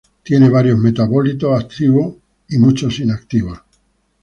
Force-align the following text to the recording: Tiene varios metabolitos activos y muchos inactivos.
Tiene 0.23 0.49
varios 0.49 0.79
metabolitos 0.79 1.61
activos 1.63 2.15
y 2.49 2.57
muchos 2.57 2.97
inactivos. 2.97 3.59